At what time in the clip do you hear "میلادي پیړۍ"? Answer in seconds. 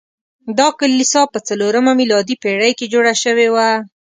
1.99-2.71